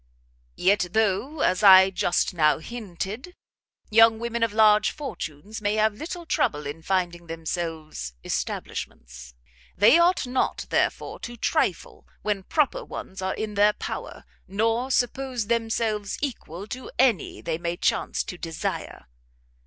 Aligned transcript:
"Yet 0.55 0.87
though, 0.93 1.41
as 1.41 1.61
I 1.61 1.91
just 1.91 2.33
now 2.33 2.57
hinted, 2.57 3.35
young 3.91 4.17
women 4.17 4.41
of 4.41 4.51
large 4.51 4.89
fortunes 4.89 5.61
may 5.61 5.75
have 5.75 5.93
little 5.93 6.25
trouble 6.25 6.65
in 6.65 6.81
finding 6.81 7.27
themselves 7.27 8.13
establishments, 8.25 9.35
they 9.77 9.99
ought 9.99 10.25
not, 10.25 10.65
therefore, 10.71 11.19
to 11.19 11.37
trifle 11.37 12.07
when 12.23 12.41
proper 12.41 12.83
ones 12.83 13.21
are 13.21 13.35
in 13.35 13.53
their 13.53 13.73
power, 13.73 14.25
nor 14.47 14.87
to 14.89 14.95
suppose 14.95 15.45
themselves 15.45 16.17
equal 16.19 16.65
to 16.69 16.89
any 16.97 17.39
they 17.39 17.59
may 17.59 17.77
chance 17.77 18.23
to 18.23 18.39
desire." 18.39 19.05